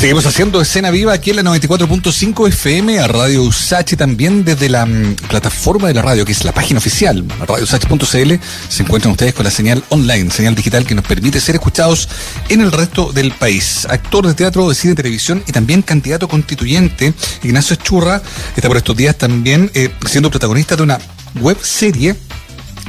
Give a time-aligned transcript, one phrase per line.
[0.00, 4.86] Seguimos haciendo escena viva aquí en la 94.5 FM a Radio Usachi también desde la
[4.86, 8.34] mm, plataforma de la radio, que es la página oficial, radiousach.cl.
[8.70, 12.08] Se encuentran ustedes con la señal online, señal digital que nos permite ser escuchados
[12.48, 13.86] en el resto del país.
[13.90, 17.12] Actor de teatro, de cine, televisión y también candidato constituyente,
[17.42, 18.22] Ignacio Churra
[18.56, 20.98] está por estos días también eh, siendo protagonista de una
[21.42, 22.16] web serie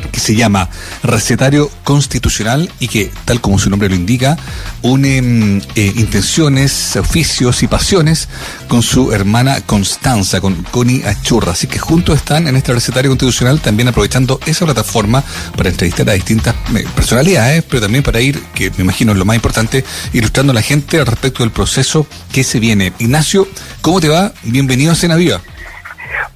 [0.09, 0.69] que se llama
[1.03, 4.37] Recetario Constitucional y que, tal como su nombre lo indica,
[4.81, 8.27] une mm, eh, intenciones, oficios y pasiones
[8.67, 11.51] con su hermana Constanza, con Connie Achurra.
[11.51, 15.23] Así que juntos están en este recetario constitucional también aprovechando esa plataforma
[15.55, 16.55] para entrevistar a distintas
[16.95, 19.83] personalidades, pero también para ir, que me imagino es lo más importante,
[20.13, 22.93] ilustrando a la gente respecto del proceso que se viene.
[22.99, 23.47] Ignacio,
[23.81, 24.33] ¿cómo te va?
[24.43, 25.41] Bienvenido a Cena Viva.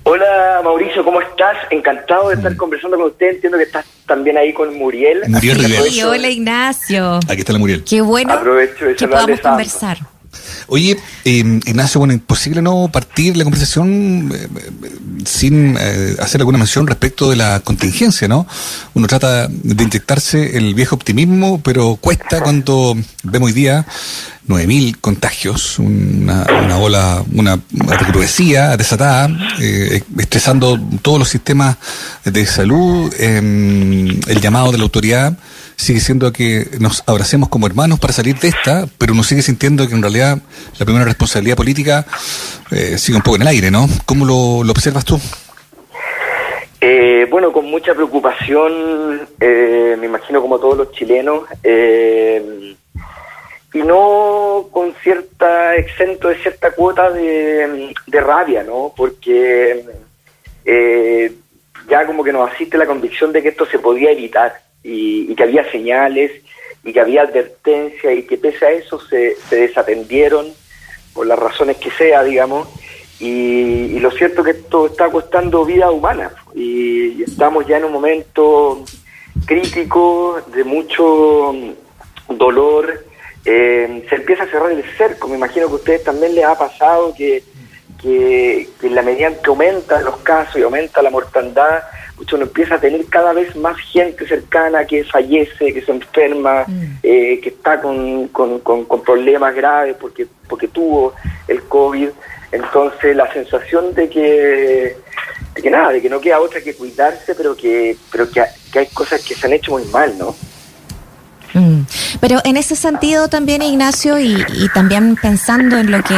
[0.08, 1.58] Hola Mauricio, ¿cómo estás?
[1.72, 2.58] Encantado de estar mm.
[2.58, 3.28] conversando con usted.
[3.28, 5.24] Entiendo que estás también ahí con Muriel.
[5.28, 6.08] Muriel Rivera.
[6.08, 7.20] hola Ignacio.
[7.28, 7.84] Aquí está la Muriel.
[7.84, 9.98] Qué bueno Aprovecho de que podamos conversar.
[10.68, 14.90] Oye, eh, Ignacio, bueno, imposible no partir la conversación eh, eh,
[15.26, 18.46] sin eh, hacer alguna mención respecto de la contingencia, ¿no?
[18.94, 23.86] Uno trata de inyectarse el viejo optimismo, pero cuesta cuando vemos hoy día
[24.48, 29.30] 9.000 contagios, una, una ola, una recrudecía desatada,
[29.62, 31.78] eh, estresando todos los sistemas
[32.24, 35.38] de salud, em, el llamado de la autoridad
[35.76, 39.88] sigue siendo que nos abracemos como hermanos para salir de esta, pero uno sigue sintiendo
[39.88, 40.40] que en realidad
[40.80, 42.06] la primera responsabilidad política
[42.72, 43.90] eh, sigue un poco en el aire, ¿no?
[44.06, 45.20] ¿Cómo lo, lo observas tú?
[46.88, 52.76] Eh, bueno, con mucha preocupación, eh, me imagino como todos los chilenos, eh,
[53.76, 58.94] y no con cierta exento de cierta cuota de, rabia, ¿no?
[58.96, 59.84] Porque
[60.64, 61.34] eh,
[61.90, 65.44] ya como que nos asiste la convicción de que esto se podía evitar y, que
[65.44, 66.32] había señales
[66.86, 70.54] y que había advertencia y que pese a eso se, desatendieron
[71.14, 72.70] por las razones que sea, digamos.
[73.20, 77.92] Y, lo cierto es que esto está costando vida humana y estamos ya en un
[77.92, 78.86] momento
[79.46, 81.54] crítico de mucho
[82.30, 83.04] dolor
[83.46, 85.28] eh, se empieza a cerrar el cerco.
[85.28, 87.44] Me imagino que a ustedes también les ha pasado que,
[88.02, 91.84] que, en la medida en que aumentan los casos y aumenta la mortandad,
[92.18, 96.98] uno empieza a tener cada vez más gente cercana que fallece, que se enferma, mm.
[97.04, 101.14] eh, que está con, con, con, problemas graves porque, porque tuvo
[101.48, 102.10] el COVID.
[102.52, 104.96] Entonces la sensación de que,
[105.56, 108.80] de que nada, de que no queda otra que cuidarse, pero que, pero que, que
[108.80, 110.36] hay cosas que se han hecho muy mal, ¿no?
[111.54, 111.82] Mm.
[112.20, 114.44] Pero en ese sentido también, Ignacio, y,
[114.74, 116.16] también pensando en lo que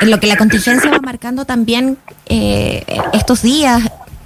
[0.00, 3.82] en lo que la contingencia va marcando también eh, estos días,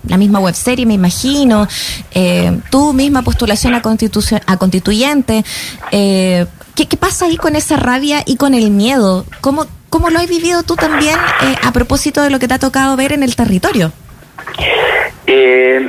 [0.07, 1.69] la misma webserie, me imagino,
[2.13, 5.45] eh, tu misma postulación a, constitución, a constituyente,
[5.91, 9.27] eh, ¿qué, pasa ahí con esa rabia y con el miedo?
[9.41, 11.19] ¿Cómo, cómo lo has vivido tú también
[11.63, 13.93] a propósito de lo que te ha tocado ver en el territorio?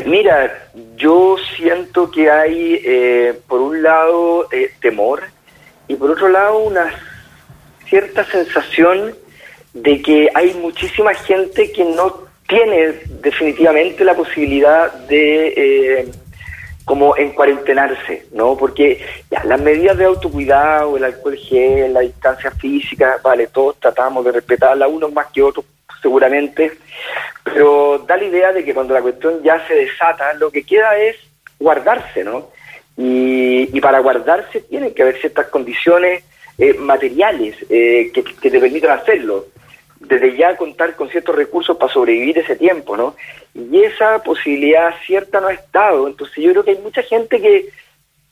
[0.06, 5.24] Mira, yo siento que hay, eh, por un lado, eh, temor
[5.88, 6.92] y por otro lado, una
[7.88, 9.16] cierta sensación
[9.74, 16.12] de que hay muchísima gente que no tiene definitivamente la posibilidad de eh,
[16.84, 18.56] como en cuarentenarse, ¿no?
[18.58, 19.06] Porque
[19.44, 24.88] las medidas de autocuidado, el alcohol gel, la distancia física, vale, todos tratamos de respetarla,
[24.88, 25.66] unos más que otros
[26.02, 26.72] seguramente,
[27.44, 30.98] pero da la idea de que cuando la cuestión ya se desata, lo que queda
[30.98, 31.16] es
[31.60, 32.50] guardarse, ¿no?
[32.98, 36.24] Y, para guardarse tienen que haber ciertas condiciones
[36.58, 39.46] eh, materiales eh, que, te permitan hacerlo.
[40.00, 43.16] Desde ya contar con ciertos recursos para sobrevivir ese tiempo, ¿no?
[43.54, 46.08] Y esa posibilidad cierta no ha estado.
[46.08, 47.70] Entonces yo creo que hay mucha gente que,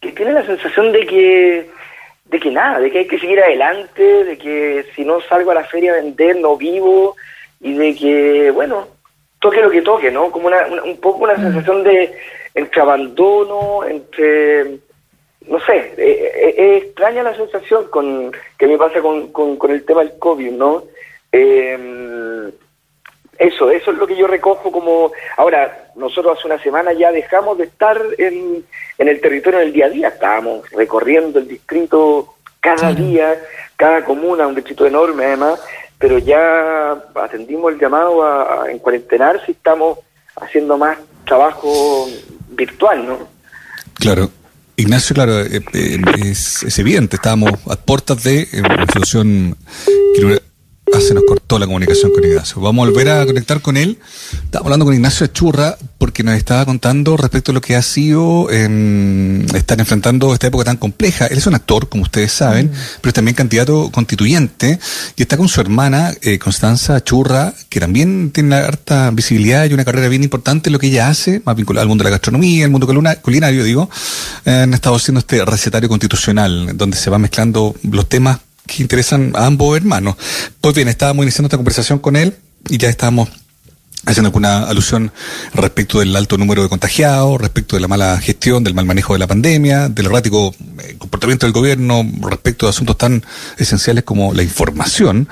[0.01, 1.69] que tiene la sensación de que
[2.25, 5.55] de que nada, de que hay que seguir adelante, de que si no salgo a
[5.55, 7.15] la feria a vender, no vivo,
[7.65, 8.87] y de que, bueno,
[9.39, 10.29] toque lo que toque, ¿no?
[10.29, 11.41] Como una, un poco una mm.
[11.41, 12.15] sensación de
[12.53, 14.77] entre abandono, entre,
[15.47, 19.71] no sé, es eh, eh, eh, extraña la sensación con que me pasa con, con,
[19.71, 20.83] el tema del COVID, ¿no?
[21.31, 22.51] Em,
[23.39, 25.11] eso, eso es lo que yo recojo como...
[25.35, 28.63] Ahora, nosotros hace una semana ya dejamos de estar en,
[28.99, 33.41] en el territorio en el día a día, estábamos recorriendo el distrito cada día,
[33.75, 35.59] cada comuna, un distrito enorme además,
[35.97, 39.99] pero ya atendimos el llamado a, en cuarentenar si estamos
[40.35, 42.07] haciendo más trabajo
[42.49, 43.17] virtual, ¿no?
[43.95, 44.29] Claro.
[44.77, 49.55] Ignacio, claro, eh, eh, es, evidente, estábamos a puertas de eh, una situación
[50.93, 52.61] Ah, se nos cortó la comunicación con Ignacio.
[52.61, 53.97] Vamos a volver a conectar con él.
[54.31, 58.47] Estamos hablando con Ignacio Churra porque nos estaba contando respecto a lo que ha sido
[58.51, 61.25] eh, estar enfrentando esta época tan compleja.
[61.25, 62.71] Él es un actor, como ustedes saben,
[63.01, 64.79] pero es también candidato constituyente
[65.15, 69.73] y está con su hermana eh, Constanza Churra, que también tiene una harta visibilidad y
[69.73, 72.17] una carrera bien importante en lo que ella hace, más vinculada al mundo de la
[72.17, 72.87] gastronomía, el mundo
[73.21, 73.89] culinario, digo.
[74.45, 79.33] Eh, han estado haciendo este recetario constitucional donde se van mezclando los temas que interesan
[79.35, 80.15] a ambos hermanos.
[80.61, 82.35] Pues bien, estábamos iniciando esta conversación con él
[82.69, 83.29] y ya estábamos
[84.05, 85.11] haciendo alguna alusión
[85.53, 89.19] respecto del alto número de contagiados, respecto de la mala gestión, del mal manejo de
[89.19, 90.53] la pandemia, del errático
[90.83, 93.23] eh, comportamiento del gobierno respecto de asuntos tan
[93.57, 95.27] esenciales como la información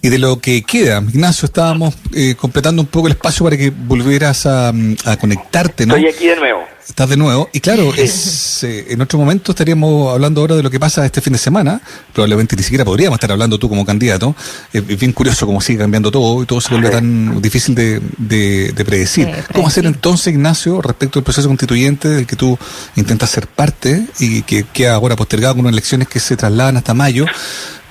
[0.00, 1.02] y de lo que queda.
[1.06, 4.72] Ignacio, estábamos eh, completando un poco el espacio para que volvieras a,
[5.04, 5.96] a conectarte, ¿no?
[5.96, 6.73] Estoy aquí de nuevo.
[6.88, 7.48] Estás de nuevo.
[7.52, 11.22] Y claro, es, eh, en otro momento estaríamos hablando ahora de lo que pasa este
[11.22, 11.80] fin de semana.
[12.12, 14.36] Probablemente ni siquiera podríamos estar hablando tú como candidato.
[14.72, 18.72] Es bien curioso cómo sigue cambiando todo y todo se vuelve tan difícil de, de,
[18.72, 19.30] de predecir.
[19.54, 22.58] ¿Cómo hacer entonces, Ignacio, respecto al proceso constituyente del que tú
[22.96, 26.92] intentas ser parte y que queda ahora postergado con unas elecciones que se trasladan hasta
[26.92, 27.24] mayo?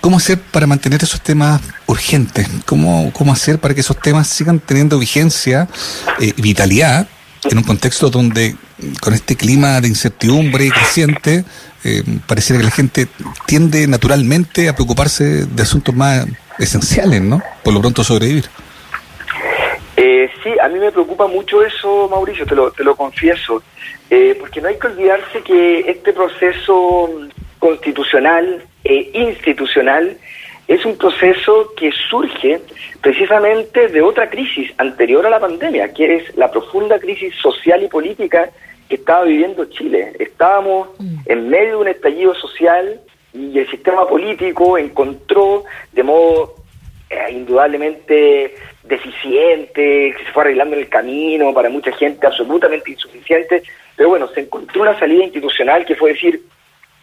[0.02, 2.48] ¿Cómo hacer para mantener esos temas urgentes?
[2.66, 5.68] ¿Cómo, cómo hacer para que esos temas sigan teniendo vigencia
[6.20, 7.08] y eh, vitalidad
[7.50, 8.56] en un contexto donde
[9.02, 11.44] con este clima de incertidumbre creciente,
[11.84, 13.08] eh, pareciera que la gente
[13.46, 16.26] tiende naturalmente a preocuparse de asuntos más
[16.60, 17.42] esenciales, ¿no?
[17.64, 18.46] Por lo pronto sobrevivir.
[19.96, 23.62] Eh, sí, a mí me preocupa mucho eso, Mauricio, te lo, te lo confieso,
[24.10, 27.10] eh, porque no hay que olvidarse que este proceso
[27.60, 30.18] constitucional e institucional
[30.68, 32.62] es un proceso que surge
[33.02, 37.88] precisamente de otra crisis anterior a la pandemia, que es la profunda crisis social y
[37.88, 38.50] política
[38.88, 40.14] que estaba viviendo Chile.
[40.20, 41.16] Estábamos mm.
[41.26, 43.02] en medio de un estallido social
[43.34, 46.56] y el sistema político encontró de modo
[47.10, 53.64] eh, indudablemente deficiente, que se fue arreglando en el camino, para mucha gente absolutamente insuficiente,
[53.96, 56.42] pero bueno, se encontró una salida institucional que fue decir,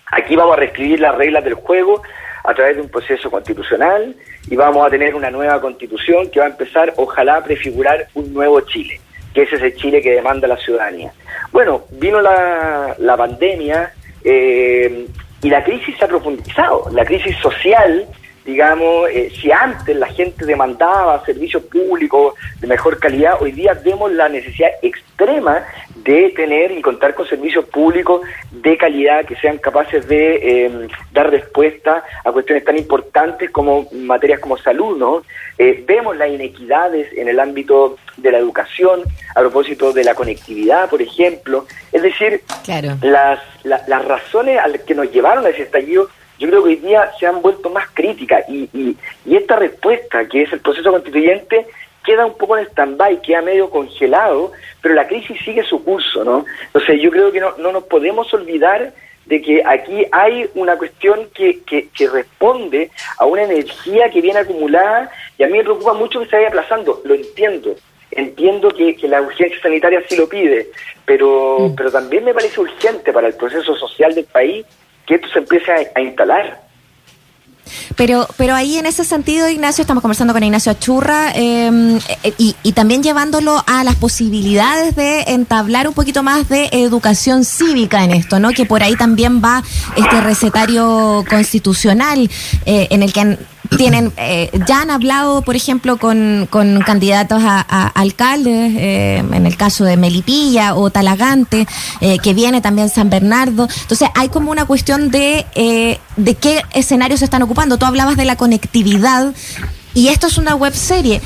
[0.07, 2.03] aquí vamos a reescribir las reglas del juego
[2.45, 4.15] a través de un proceso constitucional
[4.49, 8.33] y vamos a tener una nueva constitución que va a empezar, ojalá, a prefigurar un
[8.33, 9.01] nuevo Chile,
[9.35, 11.13] que es ese Chile que demanda la ciudadanía.
[11.53, 13.93] Bueno, vino la, la pandemia
[14.25, 15.07] eh,
[15.43, 18.07] y la crisis se ha profundizado, la crisis social
[18.45, 24.11] digamos, eh, si antes la gente demandaba servicios públicos de mejor calidad, hoy día vemos
[24.13, 25.65] la necesidad extrema
[25.97, 31.31] de tener y contar con servicios públicos de calidad que sean capaces de em, dar
[31.31, 35.23] respuesta a cuestiones tan importantes como materias como salud, ¿no?
[35.59, 40.89] Eh, vemos las inequidades en el ámbito de la educación, a propósito de la conectividad,
[40.89, 41.67] por ejemplo.
[41.93, 42.43] Es decir,
[43.03, 46.09] las, las razones a las que nos llevaron a ese estallido
[46.41, 48.97] yo creo que hoy día se han vuelto más críticas y, y,
[49.27, 51.67] y esta respuesta, que es el proceso constituyente,
[52.03, 56.47] queda un poco en stand-by, queda medio congelado, pero la crisis sigue su curso, ¿no?
[56.67, 58.95] Entonces yo creo que no, no nos podemos olvidar
[59.27, 64.41] de que aquí hay una cuestión que, que, que, responde a una energía que viene
[64.41, 67.77] acumulada y a mí me preocupa mucho que se vaya aplazando, lo entiendo,
[68.11, 70.69] entiendo que, que la urgencia sanitaria sí lo pide,
[71.05, 71.75] pero, mm.
[71.75, 74.67] pero también me parece urgente para el proceso social del país
[75.07, 76.61] que esto se empiece a, instalar.
[77.97, 81.71] Pero, pero ahí en ese sentido, Ignacio, estamos conversando con Ignacio Achurra eh,
[82.39, 88.03] y, y, también llevándolo a las posibilidades de entablar un poquito más de educación cívica
[88.05, 88.51] en esto, ¿no?
[88.51, 89.63] Que por ahí también va
[89.97, 92.29] este recetario constitucional
[92.67, 93.39] eh, en el que
[93.77, 99.57] tienen eh, ya han hablado, por ejemplo, con, con candidatos a, alcaldes, eh, en el
[99.57, 101.67] caso de Melipilla o Talagante,
[102.01, 103.69] eh, que viene también San Bernardo.
[103.83, 107.79] Entonces, hay como una cuestión de, eh, de qué escenarios se están ocupando.
[107.79, 109.35] Tú hablabas de la conectividad
[109.95, 111.21] y esto es una web serie.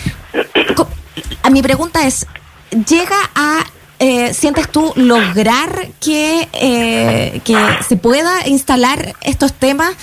[1.42, 2.26] A mi pregunta es,
[2.70, 3.64] ¿llega a
[4.00, 7.56] eh, ¿sientes tú lograr que, eh, que
[7.88, 9.94] se pueda instalar estos temas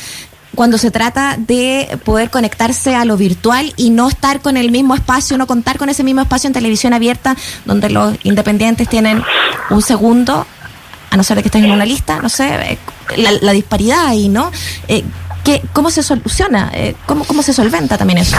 [0.56, 4.96] cuando se trata de poder conectarse a lo virtual y no estar con el mismo
[4.96, 9.24] espacio, no contar con ese mismo espacio en televisión abierta donde los independientes tienen
[9.70, 10.46] un segundo,
[11.10, 12.78] a no ser de que estén en una lista, no sé, eh,
[13.18, 14.52] la, la disparidad ahí, ¿no?
[14.88, 15.04] Eh,
[15.44, 16.72] ¿qué, ¿Cómo se soluciona?
[16.74, 18.38] Eh, ¿cómo, ¿Cómo se solventa también eso?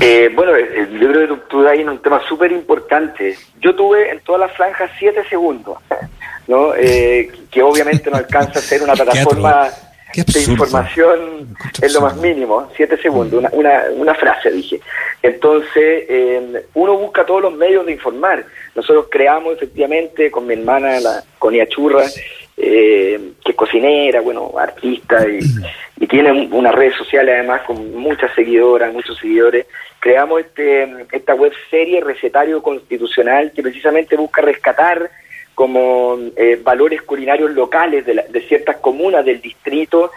[0.00, 3.36] Eh, bueno, yo creo que tú, tú ahí en un tema súper importante.
[3.60, 5.78] Yo tuve en todas las franjas siete segundos,
[6.48, 6.74] ¿no?
[6.74, 9.68] Eh, que obviamente no alcanza a ser una plataforma
[10.14, 14.80] de información es lo más mínimo, siete segundos, una, una, una frase dije.
[15.22, 18.44] Entonces, eh, uno busca todos los medios de informar.
[18.74, 22.04] Nosotros creamos efectivamente con mi hermana, la Conia Churra,
[22.56, 25.40] eh, que es cocinera, bueno, artista y,
[25.98, 29.66] y tiene una red social además con muchas seguidoras, muchos seguidores.
[29.98, 35.10] Creamos este, esta web serie Recetario Constitucional que precisamente busca rescatar
[35.60, 40.10] como eh, valores culinarios locales de, de, ciertas comunas del distrito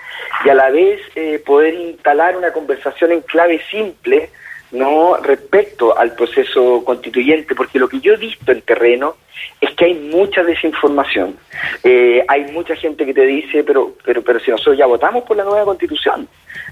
[0.45, 4.29] y a la vez eh, poder instalar una conversación en clave simple
[4.71, 9.17] no respecto al proceso constituyente, porque lo que yo he visto en terreno
[9.59, 11.35] es que hay mucha desinformación.
[11.83, 15.35] Eh, hay mucha gente que te dice, pero, pero, pero si nosotros ya votamos por
[15.35, 16.25] la nueva constitución,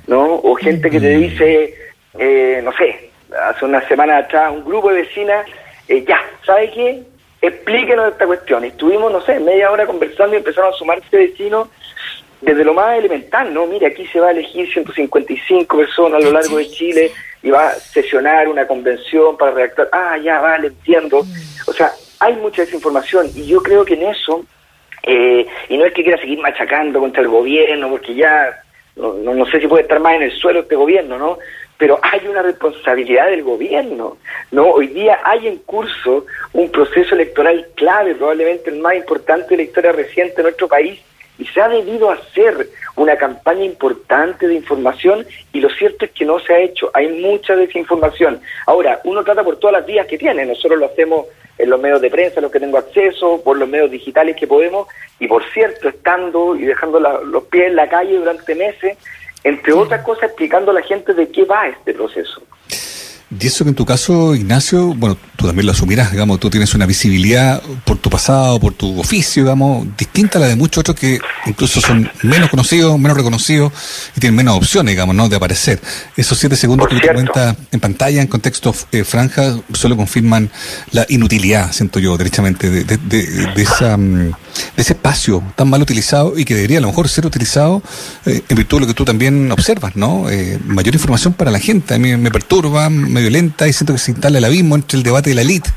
[0.07, 0.35] ¿no?
[0.35, 1.75] O gente que te dice,
[2.17, 5.45] eh, no sé, hace una semana atrás un grupo de vecinas,
[5.89, 7.03] eh, ya, ¿sabe qué?
[7.41, 8.63] Explíquenos esta cuestión.
[8.63, 11.69] Estuvimos, no sé, media hora conversando y empezaron a sumarse vecinos
[12.39, 13.65] desde lo más elemental, ¿no?
[13.67, 17.11] Mire, aquí se va a elegir 155 personas a lo largo de Chile
[17.43, 19.89] y va a sesionar una convención para redactar.
[19.91, 21.25] Ah, ya, vale, entiendo.
[21.67, 24.45] O sea, hay mucha desinformación y yo creo que en eso,
[25.03, 28.61] eh, y no es que quiera seguir machacando contra el gobierno, porque ya
[28.95, 31.39] no, no, no sé si puede estar más en el suelo este gobierno, ¿no?
[31.81, 34.17] Pero hay una responsabilidad del gobierno,
[34.51, 34.67] ¿no?
[34.67, 39.63] Hoy día hay en curso un proceso electoral clave, probablemente el más importante de la
[39.63, 41.01] historia reciente de nuestro país,
[41.39, 46.23] y se ha debido hacer una campaña importante de información y lo cierto es que
[46.23, 48.39] no se ha hecho, hay mucha desinformación.
[48.67, 51.25] Ahora, uno trata por todas las vías que tiene, nosotros lo hacemos
[51.57, 54.87] en los medios de prensa, los que tengo acceso, por los medios digitales que podemos,
[55.19, 58.99] y por cierto, estando y dejando los pies en la calle durante meses,
[59.43, 62.41] entre otras cosas, explicando a la gente de qué va este proceso.
[63.39, 66.73] Y eso que en tu caso, Ignacio, bueno, tú también lo asumirás, digamos, tú tienes
[66.75, 70.99] una visibilidad por tu pasado, por tu oficio, digamos, distinta a la de muchos otros
[70.99, 73.71] que incluso son menos conocidos, menos reconocidos
[74.15, 75.29] y tienen menos opciones, digamos, ¿no?
[75.29, 75.81] De aparecer.
[76.15, 80.49] Esos siete segundos por que tú cuentas en pantalla, en contexto eh, franja, solo confirman
[80.91, 84.33] la inutilidad, siento yo, derechamente, de, de, de, de esa, de
[84.77, 87.81] ese espacio tan mal utilizado y que debería a lo mejor ser utilizado
[88.25, 90.29] eh, en virtud de lo que tú también observas, ¿no?
[90.29, 91.95] Eh, mayor información para la gente.
[91.95, 95.03] A mí me perturba, me violenta y siento que se instala el abismo entre el
[95.03, 95.69] debate y la elite,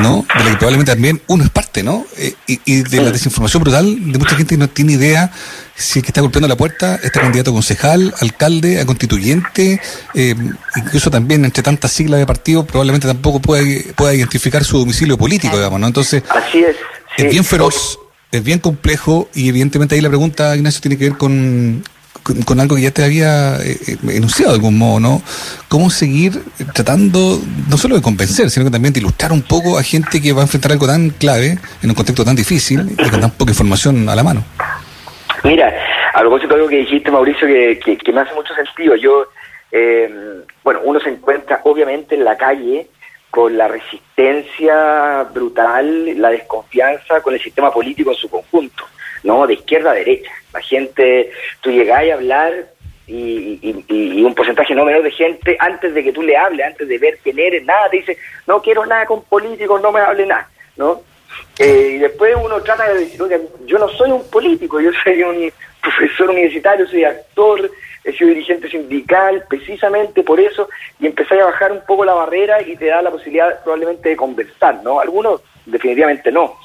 [0.00, 0.26] ¿no?
[0.36, 2.04] De la que probablemente también uno es parte, ¿no?
[2.16, 5.30] Eh, y, y, de la desinformación brutal de mucha gente que no tiene idea
[5.76, 9.80] si es que está golpeando la puerta este candidato a concejal, alcalde, a constituyente,
[10.14, 10.34] eh,
[10.76, 13.64] incluso también entre tantas siglas de partido, probablemente tampoco pueda,
[13.96, 15.86] pueda identificar su domicilio político, digamos, ¿no?
[15.86, 16.76] Entonces, Así es,
[17.16, 17.24] sí.
[17.24, 17.98] es bien feroz,
[18.30, 21.82] es bien complejo y evidentemente ahí la pregunta, Ignacio, tiene que ver con,
[22.22, 25.22] con, con, algo que ya te había eh, enunciado de algún modo, ¿no?
[25.66, 26.40] Cómo seguir
[26.72, 30.32] tratando no solo de convencer, sino que también de ilustrar un poco a gente que
[30.32, 33.50] va a enfrentar algo tan clave en un contexto tan difícil y con tan poca
[33.50, 34.44] información a la mano.
[35.44, 35.74] Mira,
[36.14, 38.96] a propósito de algo que dijiste, Mauricio, que, que, me hace mucho sentido.
[38.96, 39.26] Yo,
[39.70, 42.86] eh, bueno, uno se encuentra obviamente en la calle
[43.28, 48.86] con la resistencia brutal, la desconfianza con el sistema político en su conjunto,
[49.22, 49.46] ¿no?
[49.46, 50.30] De izquierda a derecha.
[50.54, 52.52] La gente, tú llegás a hablar
[53.06, 56.68] y, y, y, un porcentaje no menor de gente, antes de que tú le hables,
[56.68, 60.00] antes de ver quién eres, nada, te dice, no quiero nada con políticos, no me
[60.00, 60.48] hable nada,
[60.78, 61.02] ¿no?
[61.58, 65.22] Eh, y después uno trata de decir, oye, yo no soy un político, yo soy
[65.22, 67.70] un profesor universitario, soy actor,
[68.04, 72.60] he sido dirigente sindical, precisamente por eso, y empecé a bajar un poco la barrera
[72.62, 75.00] y te da la posibilidad probablemente de conversar, ¿no?
[75.00, 76.56] Algunos definitivamente no.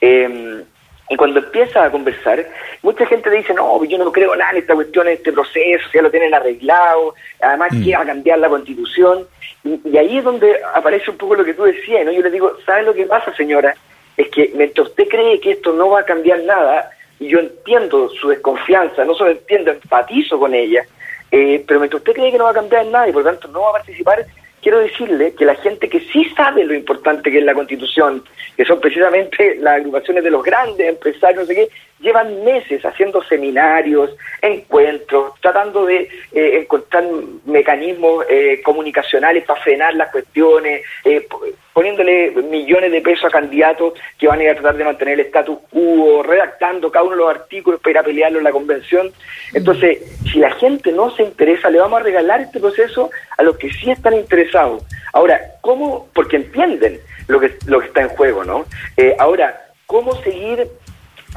[0.00, 0.64] Eh,
[1.10, 2.46] y cuando empieza a conversar,
[2.82, 6.02] mucha gente dice, no, yo no creo nada en esta cuestión, en este proceso, ya
[6.02, 7.84] lo tienen arreglado, además mm.
[7.84, 9.26] que va a cambiar la constitución.
[9.64, 12.12] Y, y, ahí es donde aparece un poco lo que tú decías, ¿no?
[12.12, 13.74] Yo le digo, ¿sabe lo que pasa, señora?
[14.18, 18.08] Es que mientras usted cree que esto no va a cambiar nada, y yo entiendo
[18.10, 20.84] su desconfianza, no solo entiendo, empatizo con ella,
[21.30, 23.48] eh, pero mientras usted cree que no va a cambiar nada y por lo tanto
[23.48, 24.26] no va a participar,
[24.60, 28.24] quiero decirle que la gente que sí sabe lo importante que es la constitución,
[28.56, 31.68] que son precisamente las agrupaciones de los grandes empresarios, no sé qué,
[32.00, 37.04] llevan meses haciendo seminarios, encuentros, tratando de eh, encontrar
[37.44, 41.26] mecanismos eh, comunicacionales para frenar las cuestiones, eh,
[41.72, 45.26] poniéndole millones de pesos a candidatos que van a ir a tratar de mantener el
[45.26, 49.12] status quo, redactando cada uno de los artículos para ir a pelearlo en la convención.
[49.54, 53.56] Entonces, si la gente no se interesa, le vamos a regalar este proceso a los
[53.58, 54.84] que sí están interesados.
[55.12, 56.08] Ahora, ¿cómo?
[56.14, 58.64] Porque entienden lo que, lo que está en juego, ¿no?
[58.96, 60.68] Eh, ahora, ¿cómo seguir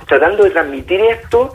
[0.08, 1.54] tratando de transmitir esto?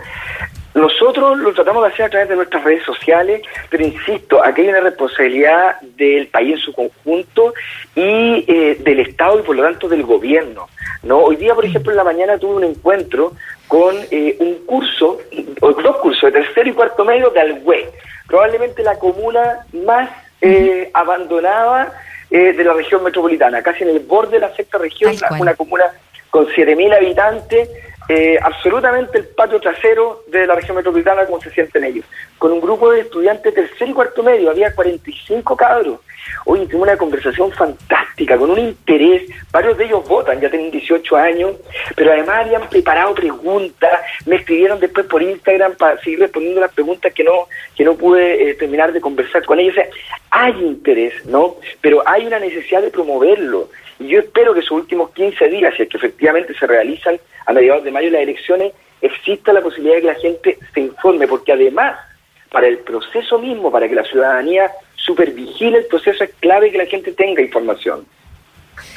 [0.74, 3.40] Nosotros lo tratamos de hacer a través de nuestras redes sociales,
[3.70, 7.54] pero insisto, aquí hay una responsabilidad del país en su conjunto
[7.94, 10.68] y eh, del Estado y por lo tanto del gobierno.
[11.02, 11.20] ¿no?
[11.20, 13.32] Hoy día, por ejemplo, en la mañana tuve un encuentro
[13.68, 15.18] con eh, un curso,
[15.60, 17.90] o dos cursos de tercero y cuarto medio de Alhué,
[18.26, 21.92] probablemente la comuna más eh, abandonada
[22.30, 25.84] eh, de la región metropolitana, casi en el borde de la sexta región, una comuna
[26.30, 27.70] con 7.000 habitantes,
[28.08, 32.04] eh, absolutamente el patio trasero de la región metropolitana como se sienten ellos.
[32.38, 36.00] Con un grupo de estudiantes tercer y cuarto medio, había 45 cabros.
[36.44, 39.22] Hoy tuvimos una conversación fantástica, con un interés.
[39.50, 41.56] Varios de ellos votan, ya tienen 18 años,
[41.96, 43.90] pero además habían preparado preguntas,
[44.24, 48.50] me escribieron después por Instagram para seguir respondiendo las preguntas que no, que no pude
[48.50, 49.74] eh, terminar de conversar con ellos.
[49.74, 49.88] O sea,
[50.30, 51.56] hay interés, ¿no?
[51.80, 53.68] Pero hay una necesidad de promoverlo.
[53.98, 57.52] Y yo espero que esos últimos 15 días, si es que efectivamente se realizan a
[57.52, 61.52] mediados de mayo las elecciones, exista la posibilidad de que la gente se informe, porque
[61.52, 61.98] además,
[62.50, 66.86] para el proceso mismo, para que la ciudadanía supervigile el proceso, es clave que la
[66.86, 68.06] gente tenga información.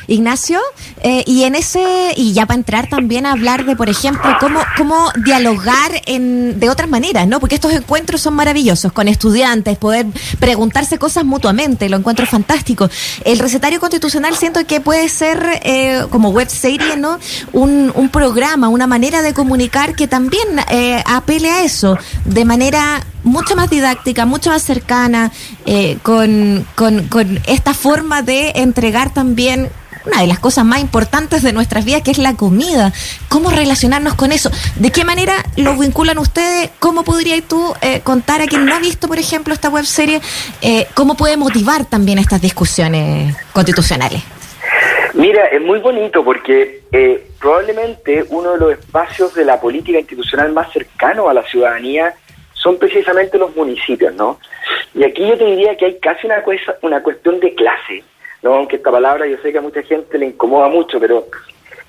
[0.10, 0.60] Ignacio,
[1.02, 4.60] eh, y en ese, y ya para entrar también a hablar de, por ejemplo, cómo,
[4.78, 7.40] cómo dialogar en, de otras maneras, ¿no?
[7.40, 10.08] Porque estos encuentros son maravillosos, con estudiantes, poder
[10.40, 12.90] preguntarse cosas mutuamente, lo encuentro fantástico.
[13.24, 17.20] El recetario constitucional siento que puede ser eh, como web serie, ¿no?
[17.54, 23.06] Un, un programa, una manera de comunicar que también eh, apele a eso, de manera
[23.24, 25.32] mucho más didáctica, mucho más cercana,
[25.66, 29.70] eh, con, con, con esta forma de entregar también
[30.06, 32.92] una de las cosas más importantes de nuestras vidas, que es la comida.
[33.28, 34.50] ¿Cómo relacionarnos con eso?
[34.76, 36.72] ¿De qué manera lo vinculan ustedes?
[36.80, 40.22] ¿Cómo podrías tú eh, contar a quien no ha visto, por ejemplo, esta web serie,
[40.62, 44.22] eh, cómo puede motivar también estas discusiones constitucionales?
[45.14, 50.54] Mira, es muy bonito porque eh, probablemente uno de los espacios de la política institucional
[50.54, 52.14] más cercano a la ciudadanía
[52.54, 54.40] son precisamente los municipios, ¿no?
[54.94, 56.44] Y aquí yo te diría que hay casi una,
[56.82, 58.04] una cuestión de clase
[58.42, 58.56] ¿no?
[58.56, 61.28] aunque esta palabra yo sé que a mucha gente le incomoda mucho, pero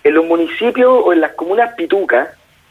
[0.03, 2.29] en los municipios o en las comunas pitucas,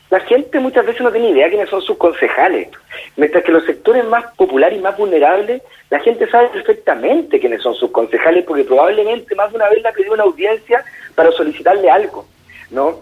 [0.10, 2.70] la gente muchas veces no tiene idea quiénes son sus concejales,
[3.16, 7.76] mientras que los sectores más populares y más vulnerables, la gente sabe perfectamente quiénes son
[7.76, 10.84] sus concejales, porque probablemente más de una vez le ha pedido una audiencia
[11.14, 12.26] para solicitarle algo,
[12.72, 13.02] ¿no?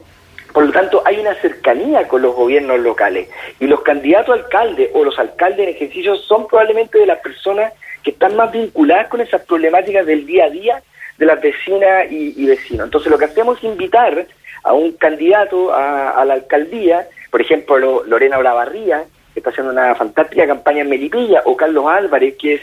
[0.53, 3.29] Por lo tanto, hay una cercanía con los gobiernos locales
[3.59, 7.73] y los candidatos a alcalde o los alcaldes en ejercicio son probablemente de las personas
[8.07, 10.81] que están más vinculadas con esas problemáticas del día a día
[11.17, 12.85] de las vecinas y, vecinos.
[12.85, 14.25] Entonces lo que hacemos es invitar
[14.63, 20.47] a un candidato a, la alcaldía, por ejemplo Lorena Olavarría, que está haciendo una fantástica
[20.47, 22.61] campaña en Melipilla, o Carlos Álvarez, que es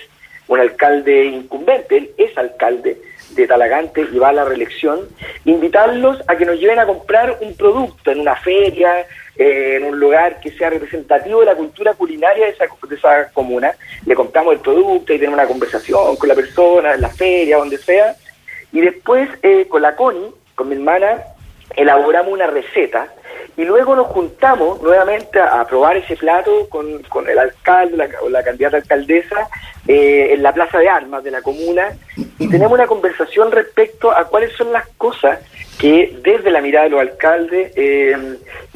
[0.48, 2.96] un alcalde incumbente, él es alcalde
[3.32, 5.00] de Talagante y va a la reelección,
[5.44, 9.98] invitarlos a que nos lleven a comprar un producto en una feria, eh, en un
[9.98, 13.72] lugar que sea representativo de la cultura culinaria de esa, de esa comuna.
[14.06, 17.78] Le compramos el producto y tenemos una conversación con la persona, en la feria, donde
[17.78, 18.14] sea.
[18.72, 21.22] Y después eh, con la Connie, con mi hermana,
[21.76, 23.08] elaboramos una receta
[23.56, 28.28] y luego nos juntamos nuevamente a, probar ese plato con, con el alcalde la, o
[28.28, 29.48] la candidata alcaldesa
[29.86, 31.92] eh, en la plaza de armas de la comuna
[32.38, 35.40] y tenemos una conversación respecto a cuáles son las cosas
[35.78, 38.16] que desde la mirada de los alcaldes eh,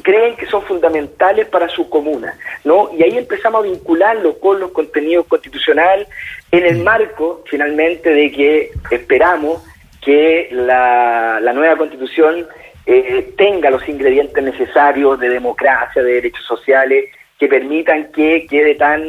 [0.01, 2.89] creen que son fundamentales para su comuna, ¿no?
[2.97, 6.07] Y ahí empezamos a vincularlo con los contenidos constitucionales
[6.51, 9.63] en el marco, finalmente, de que esperamos
[10.01, 12.47] que la, la nueva constitución
[12.85, 17.05] eh, tenga los ingredientes necesarios de democracia, de derechos sociales,
[17.37, 19.03] que permitan que quede tan,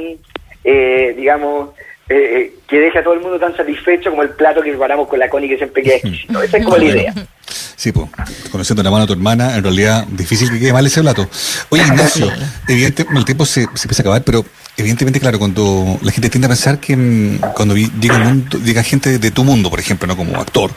[0.64, 1.70] eh, digamos,
[2.08, 5.18] eh, que deje a todo el mundo tan satisfecho como el plato que preparamos con
[5.18, 6.42] la Connie que siempre queda exquisito.
[6.42, 7.14] Esa es como la idea.
[7.80, 8.10] Sí, pues,
[8.52, 11.26] conociendo la mano a tu hermana, en realidad difícil que quede mal ese plato.
[11.70, 12.30] Oye, Ignacio,
[12.68, 14.44] evidentemente el tiempo se, se empieza a acabar, pero
[14.80, 19.18] evidentemente, claro, cuando la gente tiende a pensar que mm, cuando llega, mundo, llega gente
[19.18, 20.70] de tu mundo, por ejemplo, no como actor,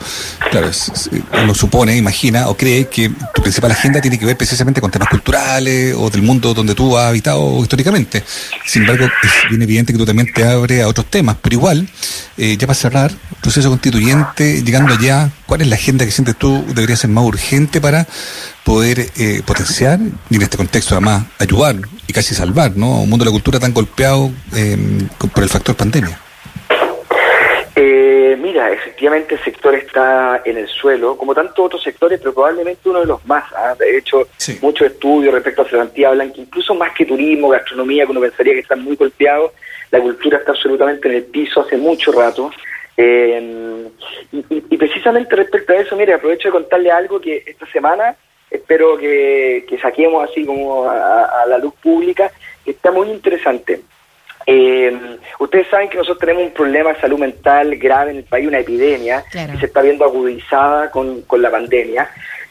[0.50, 0.70] claro,
[1.42, 5.08] uno supone, imagina o cree que tu principal agenda tiene que ver precisamente con temas
[5.08, 8.22] culturales o del mundo donde tú has habitado históricamente.
[8.64, 11.88] Sin embargo, es bien evidente que tú también te abres a otros temas, pero igual,
[12.36, 16.64] eh, ya para cerrar, proceso constituyente, llegando allá, ¿cuál es la agenda que sientes tú
[16.74, 18.06] debería ser más urgente para
[18.64, 19.98] poder eh, potenciar
[20.30, 23.02] y en este contexto además ayudar y casi salvar ¿no?
[23.02, 24.76] un mundo de la cultura tan golpeado eh,
[25.32, 26.18] por el factor pandemia.
[27.76, 32.88] Eh, mira, efectivamente el sector está en el suelo, como tantos otros sectores, pero probablemente
[32.88, 33.44] uno de los más.
[33.52, 33.74] ¿ah?
[33.78, 34.28] De hecho,
[34.62, 38.54] muchos estudios respecto a Cervantía hablan que incluso más que turismo, gastronomía, que uno pensaría
[38.54, 39.52] que están muy golpeados,
[39.90, 42.50] la cultura está absolutamente en el piso hace mucho rato.
[42.96, 48.16] y, y, precisamente respecto a eso, mire, aprovecho de contarle algo que esta semana
[48.56, 52.30] espero que, saquemos así como a, la luz pública,
[52.64, 53.80] que está muy interesante.
[54.46, 58.46] Eh, ustedes saben que nosotros tenemos un problema de salud mental grave en el país,
[58.46, 62.08] una epidemia que se está viendo agudizada con, con la pandemia.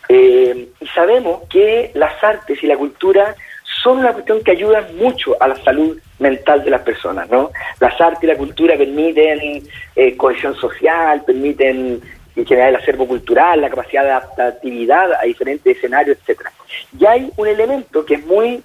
[0.09, 3.35] Eh, y sabemos que las artes y la cultura
[3.81, 7.51] son una cuestión que ayudan mucho a la salud mental de las personas, ¿no?
[7.79, 9.63] Las artes y la cultura permiten
[9.95, 12.01] eh, cohesión social, permiten
[12.35, 16.51] en general el acervo cultural, la capacidad de adaptatividad a diferentes escenarios, etcétera.
[16.97, 18.61] Y hay un elemento que es muy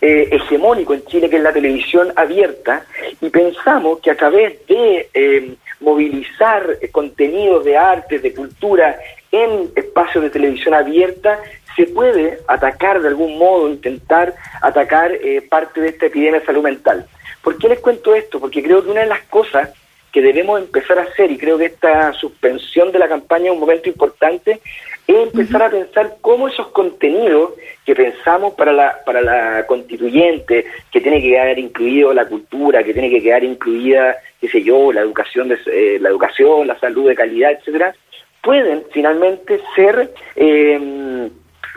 [0.00, 2.84] eh, hegemónico en Chile, que es la televisión abierta,
[3.20, 8.98] y pensamos que a través de eh, movilizar contenidos de arte, de cultura,
[9.30, 11.40] en espacios de televisión abierta,
[11.76, 16.62] se puede atacar de algún modo, intentar atacar eh, parte de esta epidemia de salud
[16.62, 17.06] mental.
[17.42, 18.38] ¿Por qué les cuento esto?
[18.38, 19.70] Porque creo que una de las cosas
[20.12, 23.60] que debemos empezar a hacer, y creo que esta suspensión de la campaña es un
[23.60, 24.60] momento importante,
[25.06, 27.52] es empezar a pensar cómo esos contenidos
[27.84, 32.92] que pensamos para la, para la constituyente, que tiene que quedar incluido la cultura, que
[32.92, 37.08] tiene que quedar incluida, qué sé yo, la educación, de, eh, la educación, la salud
[37.08, 37.94] de calidad, etcétera,
[38.42, 41.30] pueden finalmente ser eh,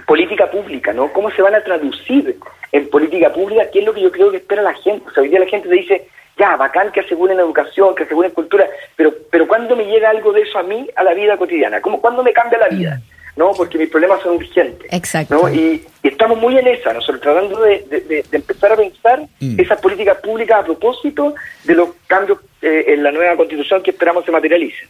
[0.06, 1.12] política pública, ¿no?
[1.13, 2.38] ¿Cómo se van a traducir
[2.71, 3.69] en política pública?
[3.71, 5.08] ¿Qué es lo que yo creo que espera la gente?
[5.08, 8.32] O sea, hoy día la gente te dice, ya, bacán que aseguren educación, que aseguren
[8.32, 11.82] cultura, pero, pero ¿cuándo me llega algo de eso a mí, a la vida cotidiana?
[11.82, 13.02] ¿Cómo, ¿Cuándo me cambia la vida?
[13.36, 13.52] ¿no?
[13.54, 14.88] Porque mis problemas son urgentes.
[14.91, 15.36] Exacto.
[15.36, 15.54] ¿no?
[15.54, 19.60] Y, estamos muy en esa, nosotros tratando de, empezar a pensar mm.
[19.60, 24.24] esas políticas públicas a propósito de los cambios eh, en la nueva constitución que esperamos
[24.24, 24.88] se materialicen.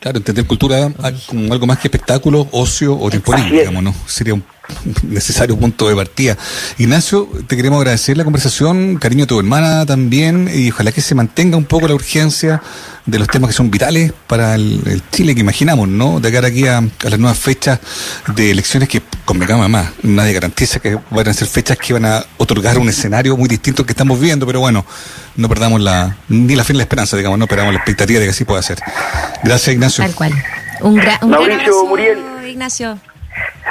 [0.00, 0.90] Claro, entender cultura
[1.28, 3.92] como algo más que espectáculo, ocio o tiempo digamos, ¿no?
[4.06, 4.42] Sería un
[5.02, 6.36] necesario punto de partida.
[6.78, 11.14] Ignacio, te queremos agradecer la conversación, cariño a tu hermana también, y ojalá que se
[11.14, 12.62] mantenga un poco la urgencia
[13.06, 16.20] de los temas que son vitales para el, Chile que imaginamos, ¿no?
[16.20, 17.80] De cara aquí a, las nuevas fechas
[18.34, 22.24] de elecciones que, convengamos más, nadie garantiza que van a ser fechas que van a
[22.36, 24.84] otorgar un escenario muy distinto al que estamos viendo, pero bueno,
[25.36, 28.26] no perdamos la, ni la fe ni la esperanza, digamos, no perdamos la expectativa de
[28.26, 28.78] que así pueda ser.
[29.42, 30.04] Gracias, Ignacio.
[30.04, 30.32] Tal cual.
[30.80, 32.18] Un, un Mauricio, Muriel.
[32.46, 32.98] Ignacio.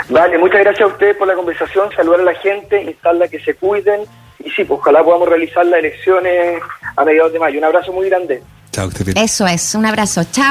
[0.08, 3.56] Vale, muchas gracias a ustedes por la conversación, saludar a la gente, instarla que se
[3.56, 4.02] cuiden
[4.44, 6.62] y sí, pues ojalá podamos realizar las elecciones
[6.96, 7.60] a mediados de mayo.
[7.60, 8.42] Un abrazo muy grande.
[8.72, 10.24] Chao, Eso es, un abrazo.
[10.32, 10.46] Chao.